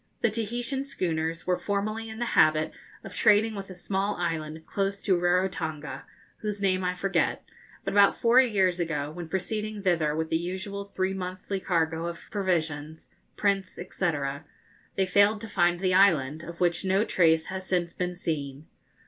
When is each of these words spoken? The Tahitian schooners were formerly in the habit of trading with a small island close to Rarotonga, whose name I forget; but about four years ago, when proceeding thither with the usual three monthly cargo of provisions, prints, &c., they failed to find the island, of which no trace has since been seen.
The 0.21 0.31
Tahitian 0.31 0.83
schooners 0.83 1.45
were 1.45 1.55
formerly 1.59 2.09
in 2.09 2.17
the 2.17 2.25
habit 2.33 2.73
of 3.03 3.13
trading 3.13 3.53
with 3.53 3.69
a 3.69 3.75
small 3.75 4.15
island 4.15 4.65
close 4.65 4.99
to 5.03 5.15
Rarotonga, 5.15 6.05
whose 6.37 6.59
name 6.59 6.83
I 6.83 6.95
forget; 6.95 7.43
but 7.83 7.93
about 7.93 8.17
four 8.19 8.41
years 8.41 8.79
ago, 8.79 9.11
when 9.11 9.29
proceeding 9.29 9.83
thither 9.83 10.15
with 10.15 10.31
the 10.31 10.39
usual 10.39 10.85
three 10.85 11.13
monthly 11.13 11.59
cargo 11.59 12.07
of 12.07 12.31
provisions, 12.31 13.11
prints, 13.37 13.73
&c., 13.75 14.11
they 14.95 15.05
failed 15.05 15.39
to 15.41 15.47
find 15.47 15.79
the 15.79 15.93
island, 15.93 16.41
of 16.41 16.59
which 16.59 16.83
no 16.83 17.05
trace 17.05 17.45
has 17.53 17.67
since 17.67 17.93
been 17.93 18.15
seen. 18.15 18.65